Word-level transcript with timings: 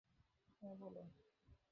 হা, 0.61 0.69
বলুন। 0.79 1.07